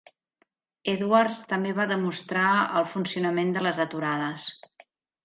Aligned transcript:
Edwards 0.93 1.35
també 1.51 1.73
va 1.79 1.85
demostrar 1.91 2.47
el 2.81 2.87
funcionament 2.95 3.53
de 3.59 3.65
les 3.67 3.83
aturades. 3.85 4.49